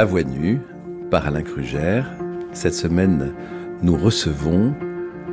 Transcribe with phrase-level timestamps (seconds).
[0.00, 0.62] À voix nue,
[1.10, 2.10] par Alain Crugère.
[2.54, 3.34] Cette semaine,
[3.82, 4.74] nous recevons.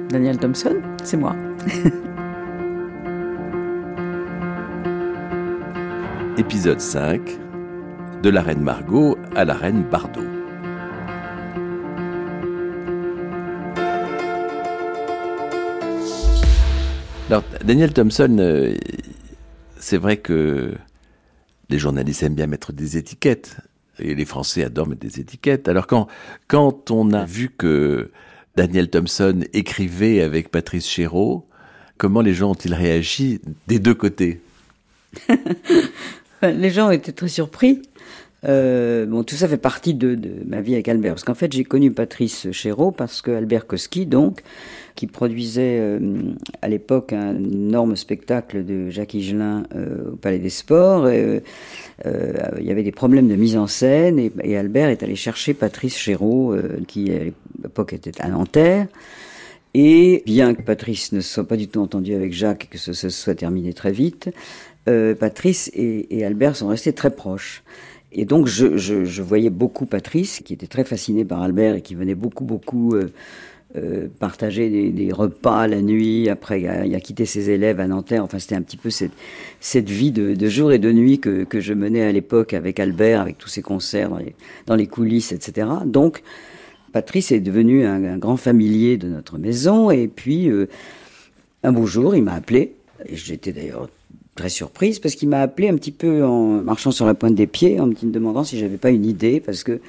[0.10, 1.38] Daniel Thompson, c'est moi.
[6.38, 7.22] Épisode 5
[8.22, 10.20] De la reine Margot à la reine Bardot.
[17.30, 18.76] Alors, Daniel Thompson, euh,
[19.78, 20.74] c'est vrai que
[21.70, 23.62] les journalistes aiment bien mettre des étiquettes.
[24.00, 25.68] Et les Français adorent mettre des étiquettes.
[25.68, 26.08] Alors quand,
[26.48, 28.12] quand on a vu que
[28.56, 31.48] Daniel Thompson écrivait avec Patrice Chéreau,
[31.98, 34.42] comment les gens ont-ils réagi des deux côtés?
[36.44, 37.82] Les gens été très surpris.
[38.46, 41.64] Euh, bon, tout ça fait partie de, ma vie avec Albert, parce qu'en fait, j'ai
[41.64, 44.42] connu Patrice Chéreau parce que Albert Koski, donc,
[44.96, 46.00] qui produisait euh,
[46.62, 51.10] à l'époque un énorme spectacle de Jacques Higelin euh, au Palais des Sports.
[51.10, 51.42] Il
[52.62, 56.56] y avait des problèmes de mise en scène et, Albert est allé chercher Patrice Chéreau,
[56.88, 57.24] qui à
[57.64, 58.88] l'époque était à Nanterre.
[59.74, 62.94] Et bien que Patrice ne soit pas du tout entendu avec Jacques et que ce,
[62.94, 64.30] soit terminé très vite,
[64.86, 67.64] Patrice et Albert sont restés très proches.
[68.12, 71.94] Et donc, je, je, voyais beaucoup Patrice, qui était très fasciné par Albert et qui
[71.94, 73.12] venait beaucoup, beaucoup euh,
[73.76, 76.30] euh, partager des, repas la nuit.
[76.30, 78.24] Après, il a, quitté ses élèves à Nanterre.
[78.24, 79.12] Enfin, c'était un petit peu cette,
[79.60, 82.80] cette vie de, de, jour et de nuit que, que je menais à l'époque avec
[82.80, 84.10] Albert, avec tous ses concerts
[84.66, 85.68] dans les, coulisses, etc.
[85.86, 86.24] Donc,
[86.94, 89.92] Patrice est devenu un, grand familier de notre maison.
[89.92, 90.70] Et puis, euh,
[91.62, 92.74] un beau jour, il m'a appelé.
[93.12, 93.90] J'étais d'ailleurs
[94.38, 97.48] très surprise parce qu'il m'a appelé un petit peu en marchant sur la pointe des
[97.48, 99.82] pieds, en me demandant si j'avais pas une idée, parce que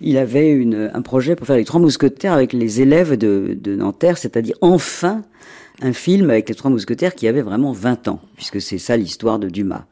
[0.00, 3.76] il avait une, un projet pour faire les Trois Mousquetaires avec les élèves de, de
[3.76, 5.22] Nanterre, c'est-à-dire enfin
[5.82, 9.38] un film avec les Trois Mousquetaires qui avait vraiment 20 ans, puisque c'est ça l'histoire
[9.38, 9.84] de Dumas.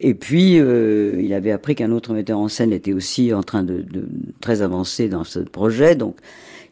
[0.00, 3.62] Et puis, euh, il avait appris qu'un autre metteur en scène était aussi en train
[3.62, 4.08] de, de
[4.40, 6.16] très avancer dans ce projet, donc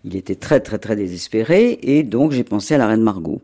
[0.05, 3.41] il était très très très désespéré, et donc j'ai pensé à la Reine Margot.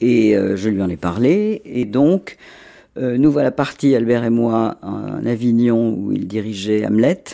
[0.00, 1.62] Et euh, je lui en ai parlé.
[1.64, 2.36] Et donc,
[2.96, 7.24] euh, nous voilà partis, Albert et moi, en Avignon, où il dirigeait Hamlet.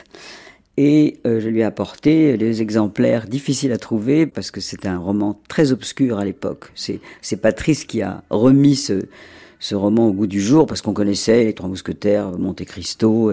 [0.76, 4.98] Et euh, je lui ai apporté les exemplaires difficiles à trouver, parce que c'était un
[4.98, 6.70] roman très obscur à l'époque.
[6.74, 11.54] C'est Patrice qui a remis ce, roman au goût du jour, parce qu'on connaissait Les
[11.54, 13.32] Trois Mousquetaires, Monte Cristo,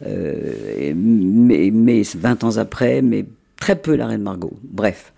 [0.00, 3.26] mais, mais 20 ans après, mais
[3.58, 4.52] très peu La Reine Margot.
[4.62, 5.12] Bref.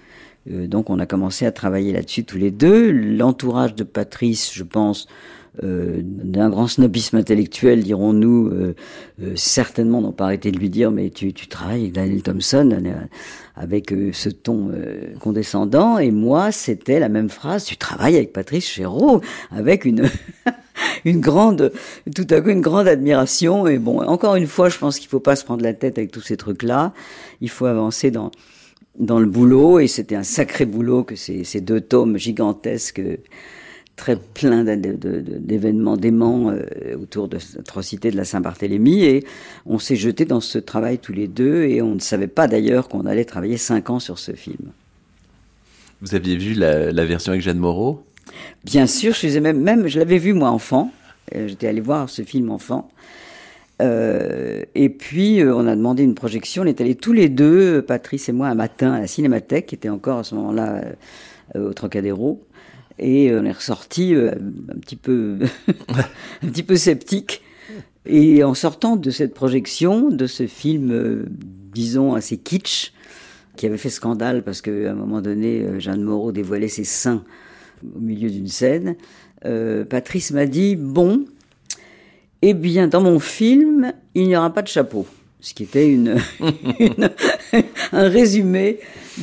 [0.51, 2.91] Euh, donc on a commencé à travailler là-dessus tous les deux.
[2.91, 5.07] L'entourage de Patrice, je pense,
[5.63, 8.75] euh, d'un grand snobisme intellectuel, dirons-nous, euh,
[9.23, 12.71] euh, certainement n'ont pas arrêté de lui dire mais tu, tu travailles avec Daniel Thompson
[12.73, 12.93] euh,
[13.55, 14.71] avec ce ton
[15.21, 15.99] condescendant.
[15.99, 19.21] Et moi c'était la même phrase tu travailles avec Patrice Chéreau
[19.51, 20.09] avec une
[21.05, 21.71] une grande
[22.17, 23.67] tout à coup une grande admiration.
[23.67, 26.13] Et bon encore une fois je pense qu'il faut pas se prendre la tête avec
[26.13, 26.95] tous ces trucs là
[27.43, 28.31] il faut avancer dans
[28.99, 33.03] dans le boulot et c'était un sacré boulot que ces, ces deux tomes gigantesques
[33.97, 39.25] très plein d'événements déments euh, autour de l'atrocité de la Saint-Barthélemy et
[39.67, 42.89] on s'est jeté dans ce travail tous les deux et on ne savait pas d'ailleurs
[42.89, 44.73] qu'on allait travailler cinq ans sur ce film.
[46.01, 48.03] Vous aviez vu la, la version avec Jeanne Moreau?
[48.65, 50.91] Bien sûr, je faisais même, même je l'avais vu moi enfant.
[51.35, 52.91] J'étais allé voir ce film enfant.
[53.83, 56.63] Euh, et puis, euh, on a demandé une projection.
[56.63, 59.75] On est allés tous les deux, Patrice et moi, un matin à la Cinémathèque, qui
[59.75, 60.85] était encore à ce moment-là
[61.57, 62.45] euh, au Trocadéro.
[62.99, 65.39] Et on est ressorti un petit peu,
[66.43, 67.43] un petit peu sceptique.
[68.07, 71.27] Et en sortant de cette projection, de ce film,
[71.75, 72.93] disons, assez kitsch,
[73.57, 77.25] qui avait fait scandale parce qu'à un moment donné, Jeanne Moreau dévoilait ses seins
[77.97, 78.97] au milieu d'une scène,
[79.89, 81.25] Patrice m'a dit, bon,
[82.43, 85.07] eh bien, dans mon film, il n'y aura pas de chapeau.
[85.41, 86.17] Ce qui était une,
[86.79, 87.11] une
[87.93, 88.79] un résumé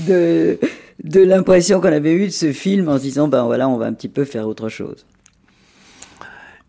[0.08, 0.60] de,
[1.04, 3.86] de l'impression qu'on avait eue de ce film en se disant, ben voilà, on va
[3.86, 5.06] un petit peu faire autre chose.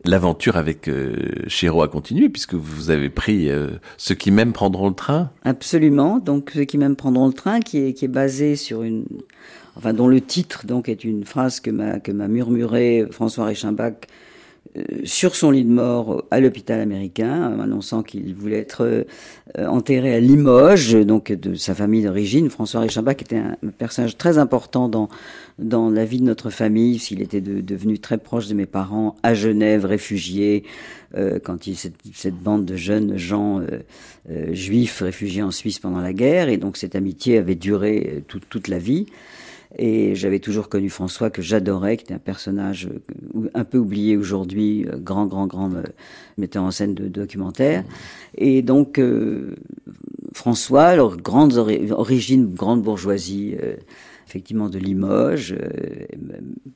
[0.05, 1.15] L'aventure avec euh,
[1.47, 3.69] Chéreau a continué puisque vous avez pris euh,
[3.99, 5.31] Ceux qui m'aiment prendront le train.
[5.45, 6.19] Absolument.
[6.19, 9.05] Donc Ceux qui m'aiment prendront le train, qui est, qui est basé sur une,
[9.77, 14.07] enfin dont le titre donc est une phrase que m'a que m'a murmuré François Reichenbach
[15.05, 20.21] sur son lit de mort à l'hôpital américain, annonçant qu'il voulait être euh, enterré à
[20.21, 22.51] Limoges, donc de sa famille d'origine.
[22.51, 25.09] François Reichenbach était un personnage très important dans,
[25.59, 29.17] dans la vie de notre famille, s'il était de, devenu très proche de mes parents
[29.25, 30.65] à Genève, réfugié,
[31.17, 33.81] euh, quand cette, bande de jeunes gens euh,
[34.31, 38.69] euh, juifs réfugiés en Suisse pendant la guerre, et donc cette amitié avait duré toute
[38.69, 39.07] la vie.
[39.79, 42.89] Et j'avais toujours connu François que j'adorais, qui était un personnage
[43.37, 45.83] euh, un peu oublié aujourd'hui, euh, grand, grand, grand euh,
[46.39, 47.85] metteur en scène de documentaire.
[48.37, 49.01] Et donc,
[50.33, 51.55] François, grande
[51.91, 53.57] origine, grande bourgeoisie,
[54.27, 55.55] effectivement de Limoges,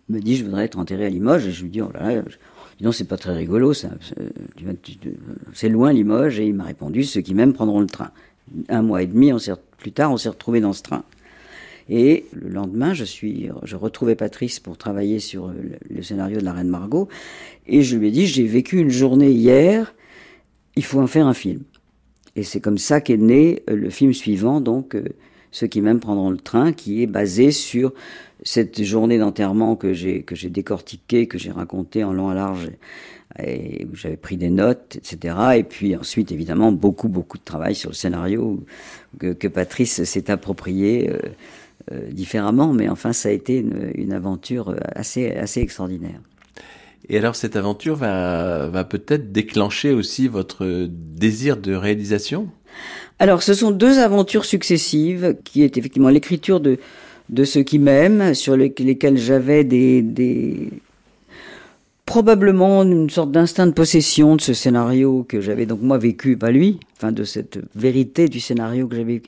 [0.08, 1.46] me dit je voudrais être enterré à Limoges.
[1.46, 2.22] Et je lui dis, oh là là,
[2.80, 6.40] non, c'est pas très rigolo, c'est loin Limoges.
[6.40, 8.10] Et il m'a répondu, ceux qui m'aiment prendront le train.
[8.68, 9.32] Un mois et demi
[9.78, 11.04] plus tard, on s'est retrouvé dans ce train.
[11.88, 15.52] Et le lendemain, je suis, je retrouvais Patrice pour travailler sur
[15.90, 17.08] le, scénario de la Reine Margot.
[17.66, 19.94] Et je lui ai dit, j'ai vécu une journée hier,
[20.76, 21.62] il faut en faire un film.
[22.36, 25.04] Et c'est comme ça qu'est né euh, le film suivant, donc euh,
[25.52, 27.92] Ceux qui m'aiment prendront le train, qui est basé sur
[28.42, 32.70] cette journée d'enterrement que j'ai que j'ai décortiquée, que j'ai racontée en long et large,
[33.38, 35.36] et où j'avais pris des notes, etc.
[35.56, 38.64] Et puis ensuite, évidemment, beaucoup beaucoup de travail sur le scénario
[39.20, 41.08] que, que Patrice s'est approprié.
[41.08, 41.20] Euh,
[41.92, 43.64] euh, différemment, mais enfin, ça a été
[43.94, 46.20] une, aventure assez, assez extraordinaire.
[47.08, 52.48] Et alors, cette aventure va, va peut-être déclencher aussi votre désir de réalisation?
[53.18, 56.78] Alors, ce sont deux aventures successives qui est effectivement l'écriture de,
[57.28, 60.70] de ceux qui m'aiment, sur lesquels j'avais des, des,
[62.06, 66.50] probablement une sorte d'instinct de possession de ce scénario que j'avais donc moi vécu, pas
[66.50, 69.22] lui, enfin de cette vérité du scénario que j'avais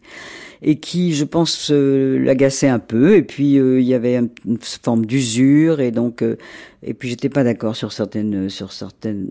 [0.63, 3.17] et qui, je pense, euh, l'agaçait un peu.
[3.17, 6.37] Et puis euh, il y avait une forme d'usure et donc euh,
[6.83, 9.29] et puis j'étais pas d'accord sur certaines sur certaines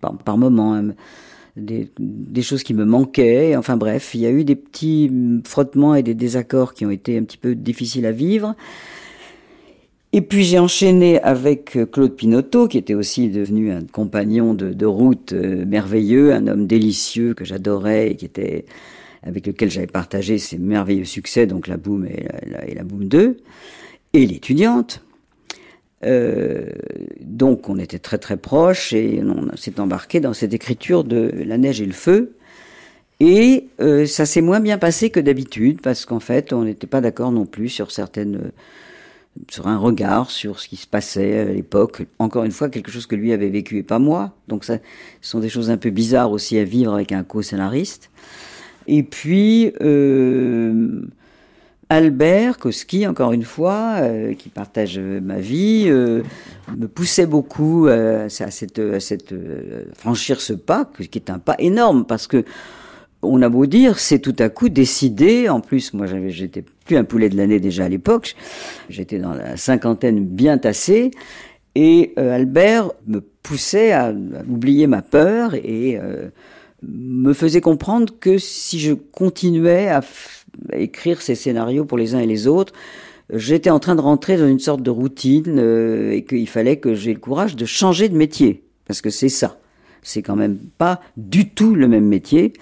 [0.00, 0.74] par, par moments.
[0.74, 0.94] Hein,
[1.56, 3.56] des, choses qui me manquaient.
[3.56, 5.10] Enfin bref, il y a eu des petits
[5.44, 8.54] frottements et des désaccords qui ont été un petit peu difficiles à vivre.
[10.12, 15.32] Et puis j'ai enchaîné avec Claude Pinotto, qui était aussi devenu un compagnon de, route
[15.32, 18.64] merveilleux, un homme délicieux que j'adorais et qui était
[19.22, 23.36] avec lequel j'avais partagé ces merveilleux succès, donc la Boom et la, la Boom 2,
[24.14, 25.02] et l'étudiante.
[26.04, 26.66] Euh,
[27.20, 31.58] donc on était très très proches et on s'est embarqué dans cette écriture de La
[31.58, 32.34] neige et le feu.
[33.20, 37.00] Et euh, ça s'est moins bien passé que d'habitude parce qu'en fait on n'était pas
[37.00, 38.52] d'accord non plus sur certaines
[39.48, 42.06] sur un regard sur ce qui se passait à l'époque.
[42.18, 44.34] Encore une fois, quelque chose que lui avait vécu et pas moi.
[44.48, 44.78] Donc ça,
[45.20, 48.10] ce sont des choses un peu bizarres aussi à vivre avec un co-scénariste.
[48.86, 51.02] Et puis, euh,
[51.90, 56.22] Albert Koski, encore une fois, euh, qui partage ma vie, euh,
[56.76, 59.34] me poussait beaucoup à cette, à cette
[59.94, 62.44] franchir ce pas, qui est un pas énorme, parce que
[63.22, 65.48] on a beau dire, c'est tout à coup décidé.
[65.48, 68.36] En plus, moi, j'avais, j'étais plus un poulet de l'année déjà à l'époque.
[68.88, 71.10] J'étais dans la cinquantaine bien tassé.
[71.74, 74.12] Et Albert me poussait à,
[74.48, 75.98] oublier ma peur et
[76.82, 80.00] me faisait comprendre que si je continuais à,
[80.72, 82.72] écrire ces scénarios pour les uns et les autres,
[83.32, 86.94] j'étais en train de rentrer dans une sorte de routine euh, et qu'il fallait que
[86.94, 88.64] j'ai le courage de changer de métier.
[88.86, 89.58] Parce que c'est ça.
[90.02, 92.54] C'est quand même pas du tout le même métier.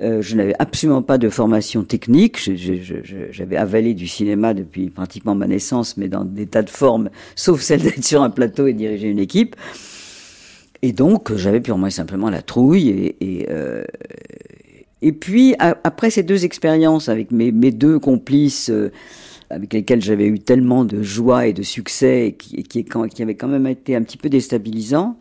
[0.00, 2.38] Euh, je n'avais absolument pas de formation technique.
[3.30, 7.60] J'avais avalé du cinéma depuis pratiquement ma naissance, mais dans des tas de formes, sauf
[7.60, 9.56] celle d'être sur un plateau et diriger une équipe.
[10.80, 12.88] Et donc, j'avais purement et simplement la trouille.
[12.88, 13.84] Et, et, euh,
[15.02, 18.90] et puis, après ces deux expériences avec mes, deux complices, euh,
[19.50, 23.34] avec lesquels j'avais eu tellement de joie et de succès, et qui, qui, qui avaient
[23.34, 25.18] quand même été un petit peu déstabilisants,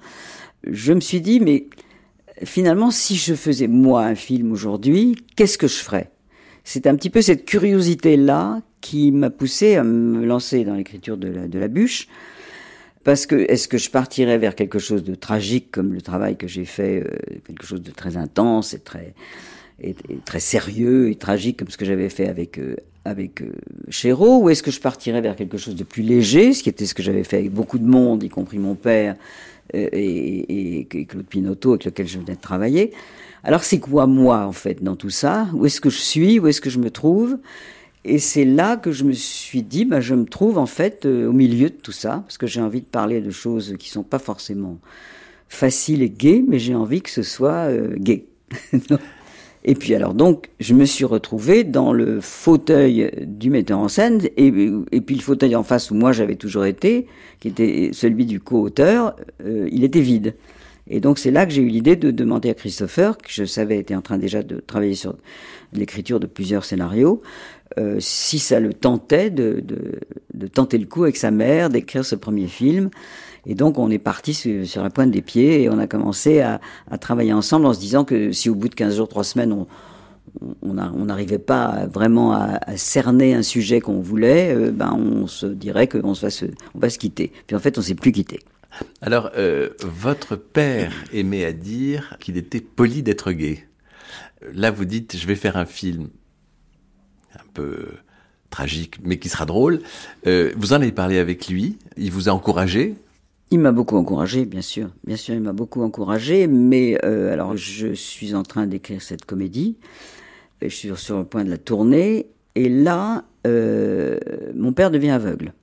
[0.66, 1.66] je me suis dit, mais
[2.44, 6.12] finalement, si je faisais moi un film aujourd'hui, qu'est-ce que je ferais?
[6.64, 11.58] C'est un petit peu cette curiosité-là qui m'a poussé à me lancer dans l'écriture de
[11.58, 12.08] la, bûche.
[13.04, 16.48] Parce que est-ce que je partirais vers quelque chose de tragique comme le travail que
[16.48, 19.14] j'ai fait, euh, quelque chose de très intense et très
[20.26, 23.52] très sérieux et tragique comme ce que j'avais fait avec euh, avec euh,
[23.90, 26.86] Chéreau, ou est-ce que je partirais vers quelque chose de plus léger, ce qui était
[26.86, 29.16] ce que j'avais fait avec beaucoup de monde, y compris mon père
[29.74, 32.92] et, Claude Pinotto avec lequel je venais de travailler.
[33.44, 35.48] Alors c'est quoi moi en fait dans tout ça?
[35.54, 36.40] Où est-ce que je suis?
[36.40, 37.38] Où est-ce que je me trouve?
[38.04, 41.28] Et c'est là que je me suis dit, bah, je me trouve en fait euh,
[41.28, 44.04] au milieu de tout ça, parce que j'ai envie de parler de choses qui sont
[44.04, 44.80] pas forcément
[45.50, 48.26] faciles et gaies, mais j'ai envie que ce soit euh, gai.
[49.64, 54.22] et puis alors donc, je me suis retrouvé dans le fauteuil du metteur en scène,
[54.38, 57.08] et, puis le fauteuil en face où moi j'avais toujours été,
[57.40, 59.16] qui était celui du co-auteur,
[59.46, 60.36] euh, il était vide.
[60.88, 63.78] Et donc c'est là que j'ai eu l'idée de demander à Christopher, que je savais
[63.78, 65.16] était en train déjà de travailler sur
[65.74, 67.22] l'écriture de plusieurs scénarios,
[67.78, 70.00] euh, si ça le tentait de, de,
[70.34, 72.90] de, tenter le coup avec sa mère, d'écrire ce premier film.
[73.46, 76.62] Et donc on est parti sur, la pointe des pieds et on a commencé à,
[76.90, 79.52] à, travailler ensemble en se disant que si au bout de 15 jours, 3 semaines,
[79.52, 79.68] on,
[80.62, 85.88] on n'arrivait pas vraiment à, cerner un sujet qu'on voulait, euh, ben on se dirait
[85.88, 86.46] qu'on va se,
[86.76, 87.32] on va se quitter.
[87.48, 88.40] Puis en fait, on s'est plus quitté.
[89.02, 93.68] Alors, euh, votre père aimait à dire qu'il était poli d'être gay.
[94.54, 96.10] Là, vous dites, je vais faire un film
[97.36, 97.90] un peu
[98.50, 99.82] tragique, mais qui sera drôle.
[100.26, 101.78] Euh, vous en avez parlé avec lui.
[101.98, 102.96] Il vous a encouragé.
[103.52, 104.90] Il m'a beaucoup encouragé, bien sûr.
[105.06, 106.48] Bien sûr, il m'a beaucoup encouragé.
[106.48, 109.78] Mais alors, je suis en train d'écrire cette comédie
[110.70, 114.18] je suis sur le point de la tourner, et là, euh,
[114.56, 115.54] mon père devient aveugle.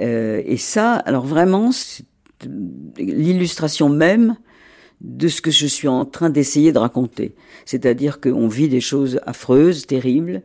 [0.00, 2.04] Euh, et ça, alors vraiment, c'est
[2.96, 4.36] l'illustration même
[5.00, 7.34] de ce que je suis en train d'essayer de raconter.
[7.64, 10.42] C'est-à-dire qu'on vit des choses affreuses, terribles,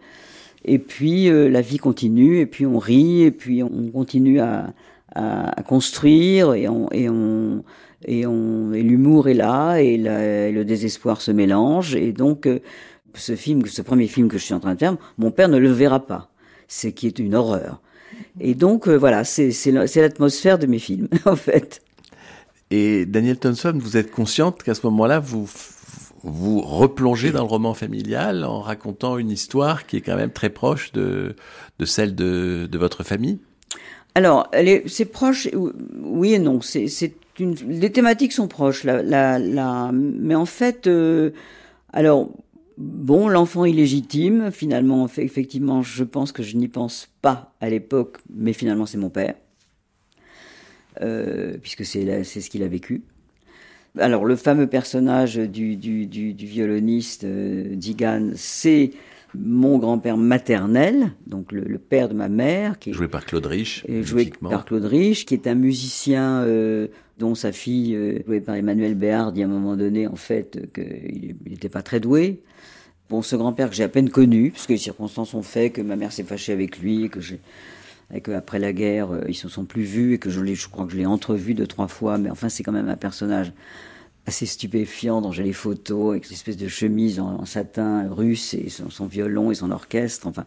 [0.63, 4.74] et puis euh, la vie continue, et puis on rit, et puis on continue à,
[5.15, 7.63] à, construire, et on, et on,
[8.05, 12.48] et, on, et l'humour est là, et, et, le désespoir se mélange, et donc
[13.17, 15.57] ce film, ce premier film que je suis en train de faire, mon père ne
[15.57, 16.29] le verra pas.
[16.67, 17.81] C'est qui est une horreur.
[18.39, 21.81] Et donc, euh, voilà, c'est l'atmosphère de mes films, en fait.
[22.72, 25.50] Et Daniel Thompson, vous êtes consciente qu'à ce moment-là, vous
[26.24, 30.50] vous replongez dans le roman familial en racontant une histoire qui est quand même très
[30.50, 31.36] proche de,
[31.86, 33.39] celle de votre famille?
[34.15, 34.50] Alors,
[34.88, 36.62] c'est proche, oui et non.
[36.62, 39.01] C'est une, les thématiques sont proches, la,
[39.39, 41.31] la mais en fait, euh,
[41.91, 42.31] alors
[42.77, 48.51] Bon, l'enfant illégitime, finalement, effectivement, je pense que je n'y pense pas à l'époque, mais
[48.51, 49.36] finalement c'est mon père,
[51.01, 53.03] euh, puisque c'est ce qu'il a vécu.
[53.98, 55.77] Alors le fameux personnage du,
[56.38, 58.91] violoniste euh, Digan, c'est
[59.39, 63.86] mon grand-père maternel, donc le, père de ma mère, qui est joué par Claude Rich,
[64.01, 66.88] joué par Claude Rich, qui est un musicien euh,
[67.18, 71.36] dont sa fille, jouée par Emmanuel Béard, dit à un moment donné en fait qu'il
[71.50, 72.42] n'était pas très doué.
[73.10, 75.96] Bon, ce grand-père que j'ai à peine connu, puisque les circonstances ont fait que ma
[75.96, 77.39] mère s'est fâchée avec lui, et que j'ai
[78.13, 80.86] et qu'après la guerre, euh, ils se sont plus vus, et que je, je crois
[80.86, 83.51] que je l'ai entrevu deux, trois fois, mais enfin, c'est quand même un personnage
[84.25, 88.70] assez stupéfiant dont j'ai les photos, avec cette espèce de chemise en, satin russe, et
[88.70, 90.44] son, violon et son orchestre, enfin,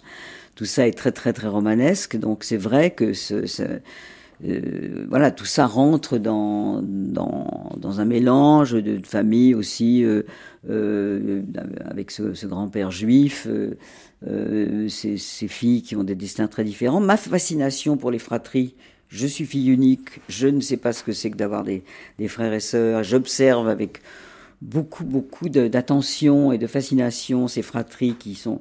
[0.54, 3.62] tout ça est très, très, très romanesque, donc c'est vrai que ce, ce
[4.44, 10.22] euh, voilà, tout ça rentre dans, dans, dans un mélange de, famille aussi, euh,
[10.70, 11.42] euh,
[11.84, 13.76] avec ce, ce grand-père juif, euh,
[14.26, 17.00] euh, ces, ces, filles qui ont des destins très différents.
[17.00, 18.74] Ma fascination pour les fratries,
[19.08, 21.82] je suis fille unique, je ne sais pas ce que c'est que d'avoir des,
[22.28, 24.02] frères et sœurs, j'observe avec
[24.60, 28.60] beaucoup, beaucoup d'attention et de fascination ces fratries qui sont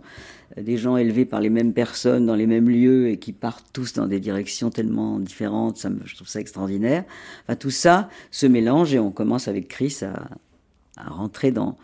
[0.56, 3.94] des gens élevés par les mêmes personnes dans les mêmes lieux et qui partent tous
[3.94, 7.04] dans des directions tellement différentes, ça, je trouve ça extraordinaire.
[7.44, 11.78] Enfin, tout ça se mélange et on commence avec Chris à, rentrer dans,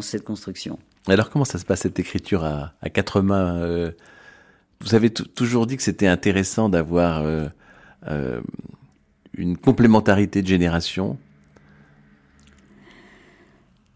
[0.00, 0.78] cette construction.
[1.06, 3.90] Alors comment ça se passe cette écriture à, à quatre mains euh,
[4.80, 7.48] Vous avez toujours dit que c'était intéressant d'avoir euh,
[8.08, 8.40] euh,
[9.36, 11.18] une complémentarité de génération.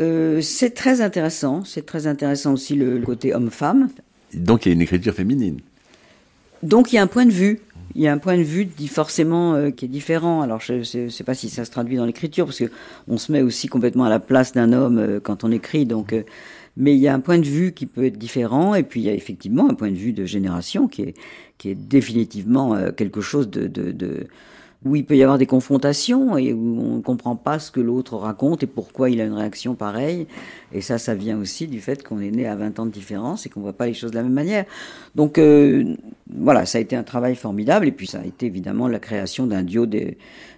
[0.00, 1.64] Euh, c'est très intéressant.
[1.64, 3.88] C'est très intéressant aussi le, côté homme-femme.
[4.34, 5.60] Donc il y a une écriture féminine.
[6.62, 7.60] Donc il y a un point de vue.
[7.94, 10.42] Il y a un point de vue dit forcément euh, qui est différent.
[10.42, 12.70] Alors je ne sais pas si ça se traduit dans l'écriture parce que
[13.08, 15.86] on se met aussi complètement à la place d'un homme euh, quand on écrit.
[15.86, 16.14] Donc,
[16.78, 19.04] mais il y a un point de vue qui peut être différent et puis il
[19.04, 21.14] y a effectivement un point de vue de génération qui est
[21.58, 24.28] qui est définitivement quelque chose de, de, de
[24.85, 27.80] où il peut y avoir des confrontations et où on ne comprend pas ce que
[27.80, 30.26] l'autre raconte et pourquoi il a une réaction pareille.
[30.73, 33.44] Et ça, ça vient aussi du fait qu'on est né à 20 ans de différence
[33.44, 34.66] et qu'on ne voit pas les choses de la même manière.
[35.16, 35.97] Donc euh,
[36.32, 39.47] voilà, ça a été un travail formidable et puis ça a été évidemment la création
[39.47, 39.87] d'un duo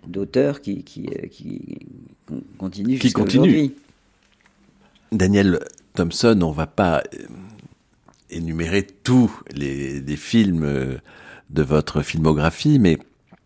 [0.07, 1.79] d'auteurs qui, qui, euh, qui
[2.59, 3.75] continue jusqu'à aujourd'hui.
[5.12, 5.61] Daniel
[5.94, 7.26] Thompson, on va pas euh,
[8.30, 11.00] énumérer tous les, films
[11.50, 12.99] de votre filmographie, mais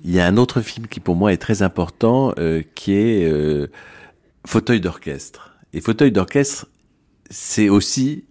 [0.05, 3.25] il y a un autre film qui pour moi est très important, euh, qui est
[3.25, 3.69] euh,
[4.47, 5.57] Fauteuil d'orchestre.
[5.73, 6.67] Et Fauteuil d'orchestre,
[7.31, 8.25] c'est aussi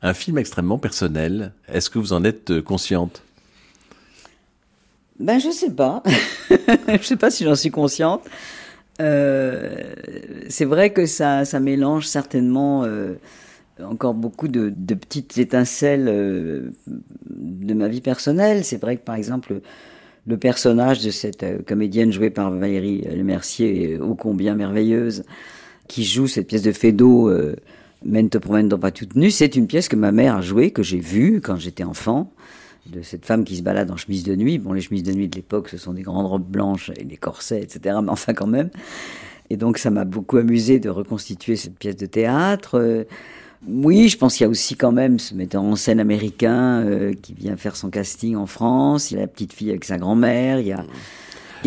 [0.00, 1.52] un film extrêmement personnel.
[1.68, 3.22] Est-ce que vous en êtes euh, consciente?
[5.18, 6.02] Ben je sais pas.
[6.48, 8.22] je sais pas si j'en suis consciente.
[9.02, 9.92] Euh,
[10.48, 13.14] c'est vrai que ça, ça mélange certainement euh,
[13.88, 18.64] encore beaucoup de, petites étincelles euh, de ma vie personnelle.
[18.64, 19.60] C'est vrai que par exemple
[20.26, 25.24] le personnage de cette euh, comédienne jouée par Valérie Lemercier, ô combien merveilleuse,
[25.88, 27.56] qui joue cette pièce de Fédo, euh,
[28.04, 30.70] Mène te promène dans pas toute nue, c'est une pièce que ma mère a jouée,
[30.70, 32.32] que j'ai vue quand j'étais enfant,
[32.86, 34.58] de cette femme qui se balade en chemise de nuit.
[34.58, 37.18] Bon, les chemises de nuit de l'époque, ce sont des grandes robes blanches et des
[37.18, 38.70] corsets, etc., mais enfin quand même.
[39.50, 43.06] Et donc ça m'a beaucoup amusé de reconstituer cette pièce de théâtre.
[43.68, 47.12] Oui, je pense qu'il y a aussi quand même ce metteur en scène américain euh,
[47.12, 49.10] qui vient faire son casting en France.
[49.10, 50.60] Il y a la petite fille avec sa grand-mère.
[50.60, 50.84] Il y a,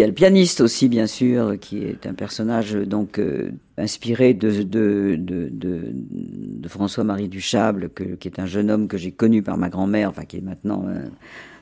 [0.07, 4.49] le pianiste aussi, bien sûr, qui est un personnage donc euh, inspiré de,
[6.67, 10.37] François-Marie Duchable, qui est un jeune homme que j'ai connu par ma grand-mère, enfin qui
[10.37, 11.05] est maintenant euh,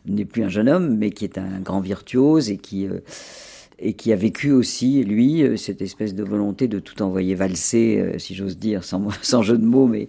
[0.05, 2.87] n'est plus un jeune homme, mais qui est un grand virtuose et qui
[3.81, 7.99] et qui a vécu aussi, lui, euh, cette espèce de volonté de tout envoyer valser,
[7.99, 10.07] euh, si j'ose dire, sans, sans, jeu de mots, mais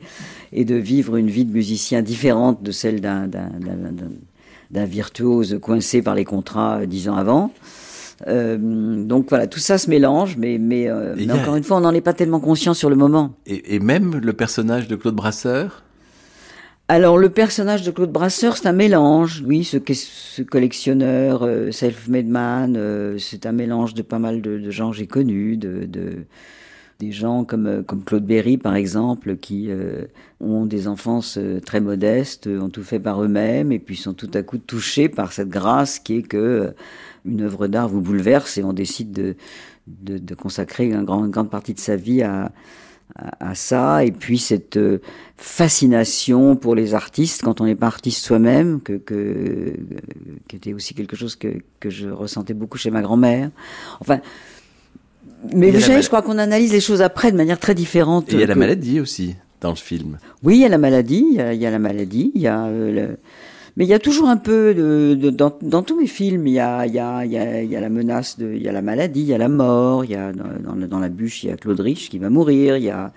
[0.53, 6.25] et de vivre une vie de musicien différente de celle d'un virtuose coincé par les
[6.25, 7.53] contrats euh, dix ans avant.
[8.29, 8.57] Euh,
[9.03, 12.03] donc voilà, tout ça se mélange, mais, mais, mais encore une fois, on n'en est
[12.03, 13.35] pas tellement conscient sur le moment.
[13.47, 15.83] Et, et même le personnage de Claude Brasseur
[16.89, 22.77] alors le personnage de Claude Brasseur, c'est un mélange, oui, ce, collectionneur, euh, self-made man,
[22.77, 25.89] euh, c'est un mélange de pas mal de, gens que j'ai connus, de,
[26.99, 29.71] des gens comme, euh, comme Claude Berry par exemple, qui
[30.41, 34.43] ont des enfances très modestes, ont tout fait par eux-mêmes et puis sont tout à
[34.43, 36.75] coup touchés par cette grâce qui est que
[37.25, 39.37] une œuvre d'art vous bouleverse et on décide de,
[39.87, 42.51] de, consacrer une grande partie de sa vie à
[43.15, 45.01] à, ça, et puis cette euh,
[45.37, 49.75] fascination pour les artistes quand on n'est pas artiste soi-même, que, que,
[50.49, 51.49] qui était aussi quelque chose que,
[51.81, 53.51] que je ressentais beaucoup chez ma grand-mère.
[54.01, 54.21] Enfin,
[55.55, 58.27] mais vous savez, je crois qu'on analyse les choses après de manière très différente.
[58.31, 60.19] il y a la maladie aussi dans le film.
[60.43, 62.41] Oui, il y a la maladie, il y a, il y a la maladie, il
[62.41, 63.19] y a euh, le,
[63.77, 66.55] mais il y a toujours un peu de, de dans, dans, tous mes films, il
[66.55, 68.63] y a, il y a, il y a, il y a la menace de, il
[68.63, 71.09] y a la maladie, il y a la mort, il y a dans, dans la
[71.09, 73.13] bûche, il y a Claude Rich qui va mourir, il y a.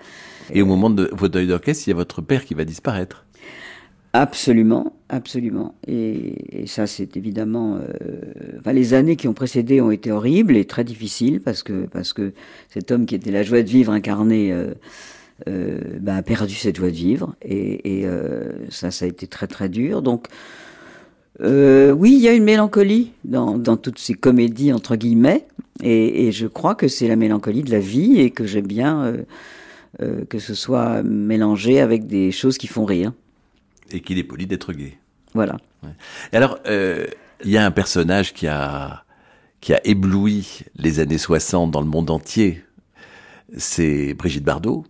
[0.52, 3.26] Et au moment de votre deuil d'orchestre, il y a votre père qui va disparaître.
[4.12, 5.74] Absolument, absolument.
[5.86, 7.76] Et, et ça, c'est évidemment.
[7.76, 11.86] Euh, enfin, les années qui ont précédé ont été horribles et très difficiles parce que
[11.86, 12.32] parce que
[12.70, 14.52] cet homme qui était la joie de vivre incarné.
[14.52, 14.72] Euh,
[15.48, 19.26] euh, ben, a perdu cette joie de vivre et, et euh, ça, ça a été
[19.26, 20.00] très très dur.
[20.00, 20.28] Donc
[21.42, 25.46] euh, oui, il y a une mélancolie dans, dans toutes ces comédies entre guillemets,
[25.82, 29.14] et, et je crois que c'est la mélancolie de la vie et que j'aime bien
[30.28, 33.12] que ce soit mélangé avec des choses qui font rire.
[33.90, 34.98] Et qu'il est poli d'être gay.
[35.32, 35.56] Voilà.
[35.82, 35.90] Ouais.
[36.32, 39.04] Et alors, il y a un personnage qui a
[39.60, 42.62] qui a ébloui les années 60 dans le monde entier.
[43.56, 44.84] C'est Brigitte Bardot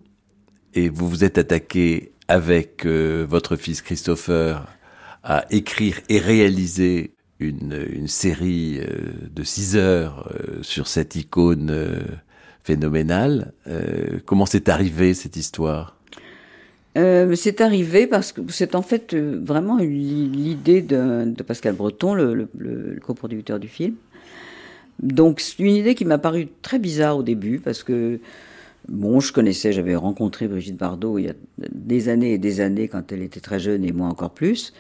[0.77, 4.67] et vous vous êtes attaqué avec euh, votre fils Christopher
[5.25, 8.87] à écrire et réaliser une, série euh,
[9.35, 11.75] de six heures euh, sur cette icône
[12.63, 13.53] phénoménale.
[14.25, 15.97] comment c'est arrivé cette histoire?
[16.95, 23.61] C'est arrivé parce que c'est en fait vraiment l'idée de, Pascal Breton, le, le, coproducteur
[23.61, 23.95] du film.
[25.01, 28.19] Donc c'est une idée qui m'a paru très bizarre au début parce que
[28.89, 31.35] Bon, je connaissais, j'avais rencontré Brigitte Bardot il y a
[31.73, 34.73] des années et des années quand elle était très jeune et moi encore plus.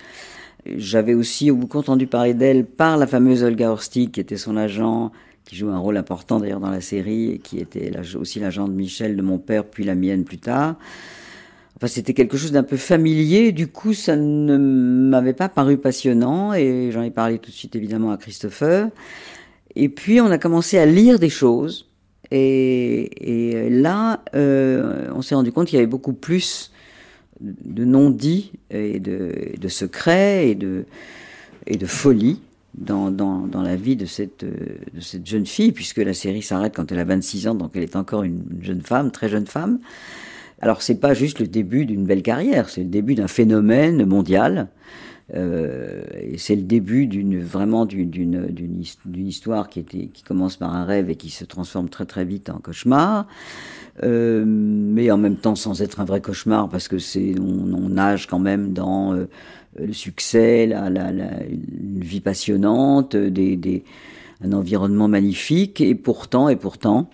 [0.64, 5.10] J'avais aussi beaucoup entendu parler d'elle par la fameuse Olga Horstig qui était son agent,
[5.44, 8.72] qui joue un rôle important d'ailleurs dans la série et qui était aussi l'agent de
[8.72, 10.76] Michel, de mon père, puis la mienne plus tard.
[11.76, 13.52] Enfin, c'était quelque chose d'un peu familier.
[13.52, 17.76] Du coup, ça ne m'avait pas paru passionnant et j'en ai parlé tout de suite
[17.76, 18.88] évidemment à Christopher.
[19.74, 21.86] Et puis, on a commencé à lire des choses
[22.30, 26.72] et, et là, euh, on s'est rendu compte qu'il y avait beaucoup plus
[27.40, 30.84] de non-dits et de, de, secrets et de,
[31.66, 32.40] et de folie
[32.74, 36.74] dans, dans, dans, la vie de cette, de cette jeune fille, puisque la série s'arrête
[36.74, 39.78] quand elle a 26 ans, donc elle est encore une jeune femme, très jeune femme.
[40.60, 44.68] Alors c'est pas juste le début d'une belle carrière, c'est le début d'un phénomène mondial
[45.34, 46.02] euh,
[46.36, 51.10] c'est le début d'une vraiment d'une d'une histoire qui était qui commence par un rêve
[51.10, 53.26] et qui se transforme très très vite en cauchemar.
[54.04, 57.88] Euh, mais en même temps sans être un vrai cauchemar parce que c'est on, on,
[57.88, 59.26] nage quand même dans euh,
[59.78, 63.84] le succès, la, la, la, une vie passionnante, des, des,
[64.42, 67.08] un environnement magnifique et pourtant et pourtant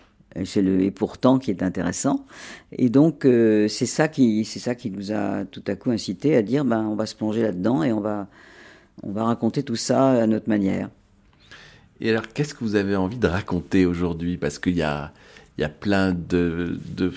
[0.45, 2.25] c'est le et pourtant qui est intéressant.
[2.73, 6.37] Et donc euh, c'est ça qui c'est ça qui nous a tout à coup incité
[6.37, 8.29] à dire ben on va se plonger là-dedans et on va
[9.03, 10.88] on va raconter tout ça à notre manière.
[12.01, 14.37] Et alors qu'est-ce que vous avez envie de raconter aujourd'hui?
[14.37, 15.12] Parce qu'il y a
[15.59, 17.12] il y a plein de, de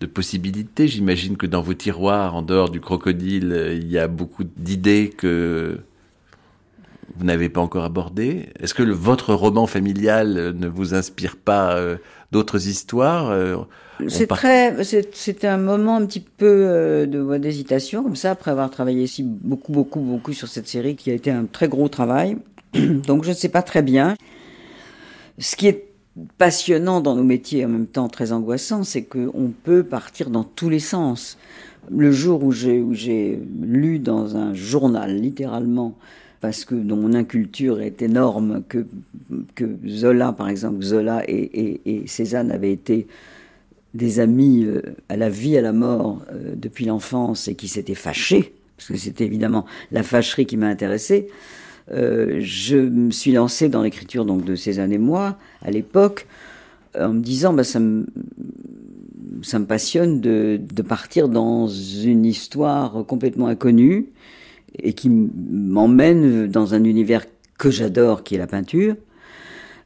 [0.00, 0.88] de possibilités.
[0.88, 5.78] J'imagine que dans vos tiroirs, en dehors du crocodile, il y a beaucoup d'idées que
[7.16, 11.36] vous n'avez pas encore abordé Est-ce que le, votre roman familial euh, ne vous inspire
[11.36, 11.96] pas euh,
[12.32, 13.56] d'autres histoires euh,
[14.08, 18.70] C'est très, c'est un moment un petit peu euh, de d'hésitation comme ça après avoir
[18.70, 22.38] travaillé ici beaucoup beaucoup beaucoup sur cette série qui a été un très gros travail.
[22.74, 24.16] Donc je ne sais pas très bien.
[25.38, 25.86] Ce qui est
[26.38, 30.68] passionnant dans nos métiers, en même temps très angoissant, c'est qu'on peut partir dans tous
[30.68, 31.38] les sens.
[31.90, 35.96] Le jour où j'ai lu dans un journal, littéralement,
[36.42, 38.84] parce que dont mon inculture est énorme, que,
[39.54, 43.06] que Zola, par exemple, Zola et, et, Cézanne avaient été
[43.94, 47.94] des amis euh, à la vie, à la mort euh, depuis l'enfance et qui s'étaient
[47.94, 51.28] fâchés, parce que c'était évidemment la fâcherie qui m'a intéressé.
[51.92, 56.26] Euh, je me suis lancé dans l'écriture donc de Cézanne et moi à l'époque
[56.98, 58.06] en me disant bah, ça me
[59.42, 64.06] ça me passionne de, de partir dans une histoire complètement inconnue
[64.78, 67.24] et qui m'emmène dans un univers
[67.58, 68.96] que j'adore, qui est la peinture,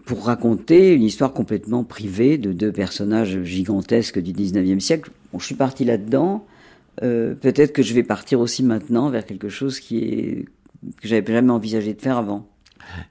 [0.04, 5.10] pour raconter une histoire complètement privée de deux personnages gigantesques du 19e siècle.
[5.36, 6.46] Je suis parti là-dedans.
[7.02, 10.44] Euh, peut-être que je vais partir aussi maintenant vers quelque chose qui est
[11.02, 12.46] que j'avais jamais envisagé de faire avant.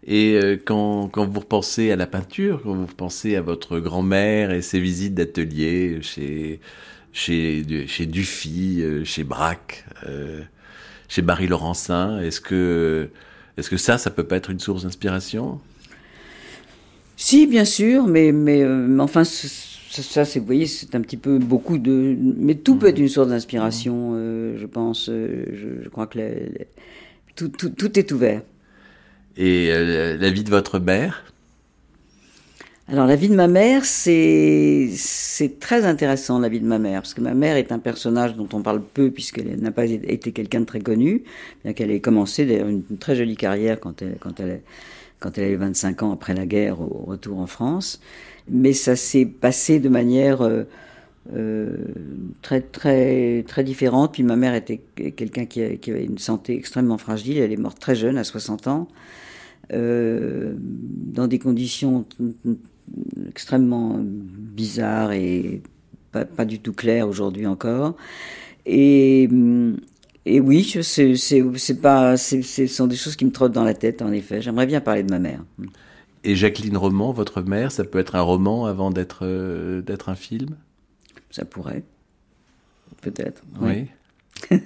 [0.05, 4.51] Et euh, quand, quand, vous repensez à la peinture, quand vous repensez à votre grand-mère
[4.51, 6.61] et ses visites d'atelier chez,
[7.15, 10.41] chez, chez Dufy, euh, chez Braque, euh,
[11.07, 12.19] chez Barry Laurencin.
[12.19, 13.07] Est-ce que,
[13.57, 15.59] est-ce que ça, ça peut pas être une source d'inspiration?
[17.15, 21.39] Si, bien sûr, mais, mais, euh, enfin, ça, c'est, vous voyez, c'est un petit peu
[21.39, 22.17] beaucoup de.
[22.19, 25.05] Mais tout peut être une source d'inspiration, euh, je pense.
[25.05, 26.19] Je, crois que
[27.37, 28.41] tout, tout, tout, est ouvert.
[29.37, 31.23] Et la vie de votre mère?
[32.87, 37.01] Alors la vie de ma mère, c'est c'est très intéressant la vie de ma mère
[37.01, 40.31] parce que ma mère est un personnage dont on parle peu puisqu'elle n'a pas été
[40.31, 41.23] quelqu'un de très connu,
[41.63, 44.61] bien qu'elle ait commencé d'ailleurs une, très jolie carrière quand elle quand elle
[45.19, 48.01] quand elle avait 25 ans après la guerre au retour en France,
[48.49, 50.63] mais ça s'est passé de manière euh,
[51.35, 51.77] euh,
[52.43, 54.13] très très très différente.
[54.13, 54.77] Puis ma mère était
[55.15, 58.87] quelqu'un qui, avait une santé extrêmement fragile, elle est morte très jeune à 60 ans.
[59.73, 62.05] Euh, dans des conditions
[63.27, 65.61] extrêmement bizarre et
[66.11, 67.95] pas, pas du tout clair aujourd'hui encore.
[68.65, 69.29] Et,
[70.25, 74.11] et oui, c'est, pas, ce sont des choses qui me trottent dans la tête, en
[74.11, 74.41] effet.
[74.41, 75.43] J'aimerais bien parler de ma mère.
[76.23, 80.15] Et Jacqueline Roman, votre mère, ça peut être un roman avant d'être, euh, d'être un
[80.15, 80.55] film?
[81.29, 81.83] Ça pourrait.
[83.01, 83.43] Peut-être.
[83.61, 83.85] Oui.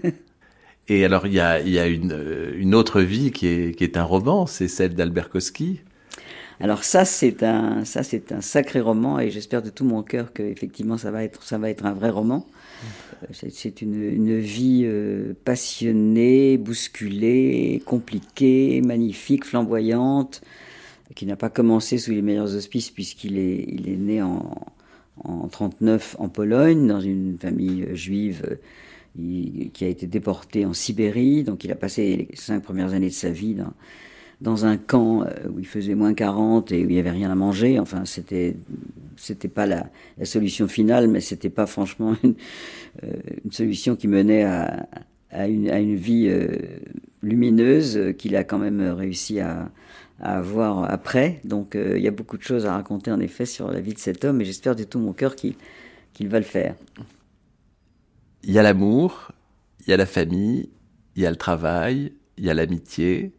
[0.87, 2.17] Et alors, il y a, y a une,
[2.55, 5.81] une, autre vie qui est, qui est un roman, c'est celle d'Albert Koski.
[6.61, 10.33] Alors ça, c'est un, ça, c'est un sacré roman et j'espère de tout mon cœur
[10.33, 12.45] que effectivement ça va être, ça va être un vrai roman.
[13.23, 20.41] Euh, c'est une, une, vie euh, passionnée, bousculée, compliquée, magnifique, flamboyante,
[21.15, 24.53] qui n'a pas commencé sous les meilleurs auspices puisqu'il est, il est né en,
[25.23, 28.57] en 39 en Pologne, dans une famille juive
[29.15, 31.43] qui a été déportée en Sibérie.
[31.43, 33.73] Donc il a passé les cinq premières années de sa vie dans,
[34.41, 37.31] dans un camp euh, où il faisait moins 40 et où il n'y avait rien
[37.31, 37.79] à manger.
[37.79, 38.55] Enfin, c'était
[39.17, 39.89] c'était pas la,
[40.23, 42.35] solution finale, mais c'était pas franchement une,
[43.03, 43.11] euh,
[43.51, 44.87] solution qui menait à,
[45.47, 46.47] une, à une, vie euh,
[47.21, 49.71] lumineuse qu'il a quand même réussi à,
[50.21, 51.39] avoir après.
[51.45, 53.99] Donc il y a beaucoup de choses à raconter en effet sur la vie de
[53.99, 55.53] cet homme et j'espère de tout mon cœur qu'il
[56.13, 56.75] qu'il va le faire.
[58.43, 59.31] Il y a l'amour,
[59.79, 60.69] il y a la famille,
[61.15, 63.31] il y a le travail, il y a l'amitié,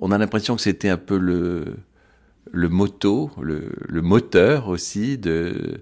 [0.00, 1.76] on a l'impression que c'était un peu le,
[2.50, 5.80] le moto, le, le moteur aussi de,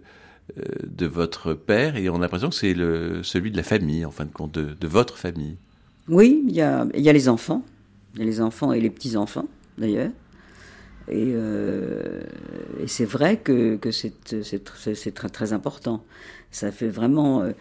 [0.59, 2.75] euh, de votre père, et on a l'impression que c'est
[3.23, 5.57] celui de la famille, en fin de compte, de, de votre famille.
[6.09, 7.65] Oui, il y a, y a les enfants,
[8.15, 9.49] il y a les enfants et les petits-enfants,
[9.79, 10.11] d'ailleurs.
[11.09, 12.23] Et, euh,
[12.83, 16.05] et c'est vrai que, que c'est, c'est, très, très important.
[16.51, 17.53] Ça fait vraiment euh,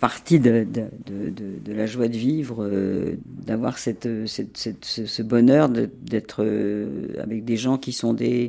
[0.00, 6.44] partie de, de, de, la joie de vivre, euh, d'avoir cette, cette, ce bonheur d'être
[6.44, 8.48] euh, avec des gens qui sont des...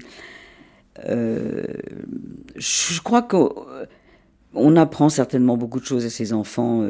[1.06, 6.84] je crois qu'on apprend certainement beaucoup de choses à ses enfants,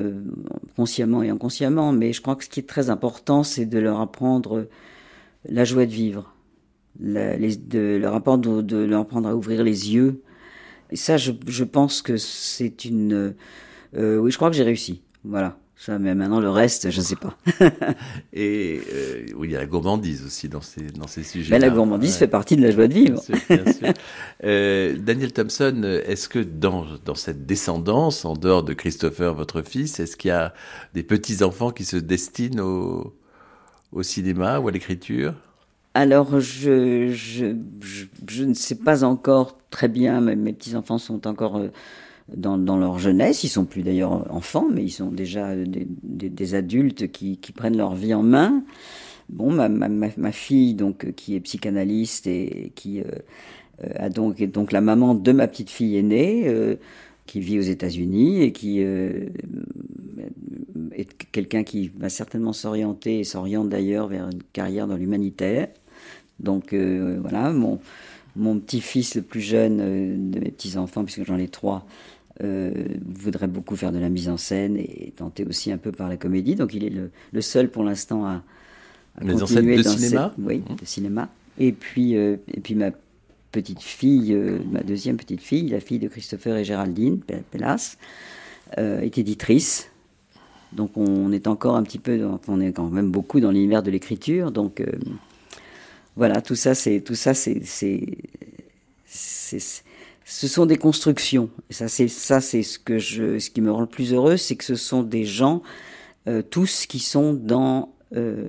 [0.75, 3.99] consciemment et inconsciemment, mais je crois que ce qui est très important, c'est de leur
[4.01, 4.67] apprendre
[5.47, 6.33] la joie de vivre
[6.99, 10.21] les, de leur apprendre, de leur apprendre à ouvrir les yeux.
[10.91, 13.35] Et ça, je, je pense que c'est une...
[13.95, 15.01] Euh, oui, je crois que j'ai réussi.
[15.23, 15.57] Voilà.
[15.75, 17.37] Ça, mais maintenant, le reste, je ne sais pas.
[18.33, 21.51] et euh, oui, il y a la gourmandise aussi dans ces, dans ces sujets.
[21.51, 23.21] Mais la gourmandise fait partie de la joie de vivre.
[23.29, 23.93] Bien sûr, bien sûr.
[24.45, 29.99] Euh, Daniel Thompson, est-ce que dans, dans cette descendance, en dehors de Christopher, votre fils,
[29.99, 30.53] est-ce qu'il y a
[30.93, 33.13] des petits-enfants qui se destinent au,
[33.91, 35.33] au cinéma ou à l'écriture?
[35.93, 37.55] Alors, je, je,
[38.27, 41.69] je, ne sais pas encore très bien, mes petits-enfants sont encore euh,
[42.35, 46.55] dans, dans, leur jeunesse, ils sont plus d'ailleurs enfants, mais ils sont déjà des, des,
[46.55, 48.63] adultes qui, qui, prennent leur vie en main.
[49.29, 53.01] Bon, ma, ma, ma, fille, donc, qui est psychanalyste et qui...
[53.01, 53.05] Euh,
[53.95, 56.53] a donc, est donc la maman de ma petite fille aînée,
[57.25, 59.31] qui vit aux États-Unis et qui est
[61.31, 65.69] quelqu'un qui va certainement s'orienter et s'oriente d'ailleurs vers une carrière dans l'humanitaire.
[66.41, 67.79] Donc voilà, mon,
[68.35, 73.75] mon petit-fils le plus jeune de mes petits-enfants, puisque j'en ai trois, euh, voudrait beaucoup
[73.75, 76.55] faire de la mise en scène et tenter aussi un peu par la comédie.
[76.55, 76.93] Donc il est
[77.31, 78.43] le, seul pour l'instant à,
[79.19, 80.33] à continuer de dans cinéma.
[80.37, 80.75] oui, mmh.
[80.75, 81.29] de cinéma.
[81.57, 82.91] Et puis, euh, et puis ma
[83.51, 87.19] petite fille, euh, ma deuxième petite fille, la fille de Christopher et Géraldine
[87.51, 87.97] Pellas,
[88.77, 89.89] est éditrice.
[90.71, 93.89] Donc on est encore un petit peu, on est quand même beaucoup dans l'univers de
[93.89, 94.51] l'écriture.
[94.51, 94.83] Donc
[96.15, 97.63] voilà, tout ça, c'est tout ça, c'est
[100.29, 101.49] ce sont des constructions.
[101.71, 104.37] Et ça, c'est ça, c'est ce que je, ce qui me rend le plus heureux,
[104.37, 105.63] c'est que ce sont des gens
[106.27, 108.47] euh, tous qui sont dans euh,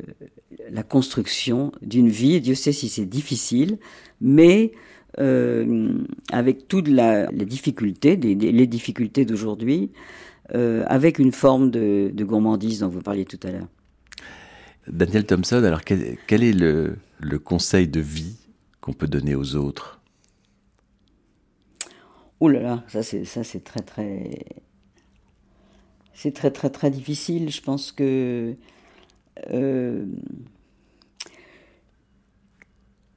[0.70, 2.38] la construction d'une vie.
[2.42, 3.78] Dieu sait si c'est difficile,
[4.20, 4.72] mais
[5.20, 5.94] euh,
[6.30, 9.90] avec toutes les difficultés, les difficultés d'aujourd'hui,
[10.52, 13.68] avec une forme de, gourmandise dont vous parliez tout à l'heure.
[14.86, 18.36] Daniel Thompson, alors quel, est le conseil de vie
[18.80, 19.99] qu'on peut donner aux autres?
[22.40, 24.30] Oh là là, ça c'est ça c'est très très
[26.14, 27.50] c'est très très très difficile.
[27.50, 28.54] Je pense que
[29.50, 30.06] euh,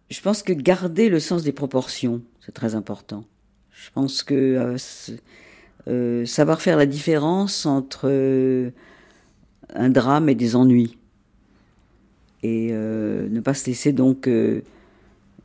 [0.10, 3.24] je pense que garder le sens des proportions, c'est très important.
[3.72, 4.78] Je pense que euh,
[5.88, 8.72] euh, savoir faire la différence entre
[9.74, 10.98] un drame et des ennuis.
[12.44, 14.30] Et ne pas se laisser donc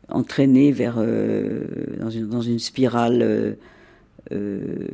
[0.09, 1.67] entraîné vers euh,
[1.99, 3.55] dans, une, dans, une, spirale euh,
[4.33, 4.89] euh,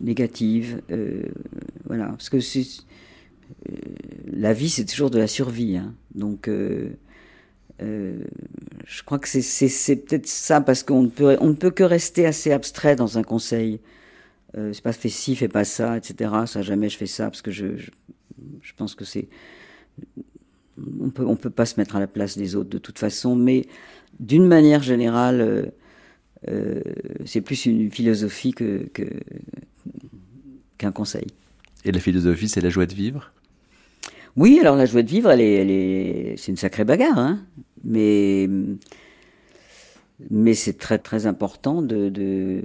[0.00, 0.80] négative.
[1.84, 2.38] voilà, parce que
[4.30, 5.76] la vie, c'est toujours de la survie.
[5.76, 5.94] Hein.
[6.14, 6.48] Donc,
[7.80, 8.22] je
[9.04, 12.52] crois que c'est peut-être ça, parce qu'on ne, peut, on ne peut que rester assez
[12.52, 13.80] abstrait dans un conseil.
[14.54, 16.30] c'est pas fais ci, fais pas ça, etc.
[16.46, 17.90] Ça, jamais je fais ça, parce que je, je,
[18.62, 19.28] je pense que c'est.
[21.00, 23.36] On peut, on peut pas se mettre à la place des autres de toute façon,
[23.36, 23.66] mais
[24.20, 25.62] d'une manière générale, euh,
[26.48, 26.80] euh,
[27.24, 28.86] c'est plus une philosophie que,
[30.78, 31.26] qu'un conseil.
[31.84, 33.32] Et la philosophie, c'est la joie de vivre?
[34.36, 37.40] Oui, alors la joie de vivre, elle est, elle est, c'est une sacrée bagarre, hein.
[37.84, 38.48] Mais,
[40.30, 42.62] mais c'est très très important de,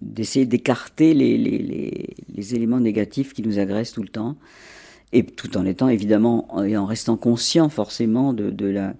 [0.00, 4.36] d'essayer d'écarter les, les, les, éléments négatifs qui nous agressent tout le temps,
[5.12, 8.94] et tout en étant évidemment, et en restant conscient forcément de, de la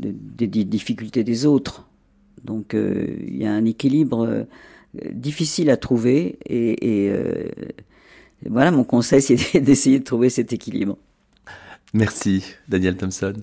[0.00, 1.86] des difficultés des autres.
[2.44, 4.44] Donc euh, il y a un équilibre euh,
[5.12, 7.48] difficile à trouver et, euh,
[8.48, 10.96] voilà, mon conseil c'est d'essayer de trouver cet équilibre.
[11.92, 13.34] Merci Daniel Thompson.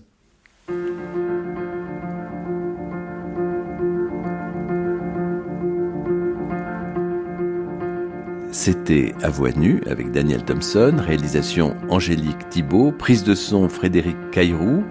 [8.51, 14.83] C'était À voix nue avec Daniel Thompson, réalisation Angélique Thibault, prise de son Frédéric Cairou.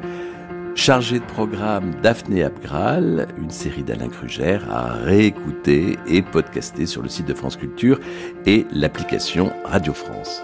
[0.77, 7.09] Chargé de programme Daphné Abgral, une série d'Alain Krugère à réécouter et podcaster sur le
[7.09, 7.99] site de France Culture
[8.45, 10.43] et l'application Radio France.